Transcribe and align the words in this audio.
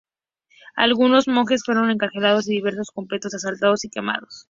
Algunos 0.75 1.27
monjes 1.27 1.61
fueron 1.63 1.91
encarcelados 1.91 2.47
y 2.47 2.53
diversos 2.53 2.89
conventos 2.89 3.35
asaltados 3.35 3.85
y 3.85 3.89
quemados. 3.91 4.39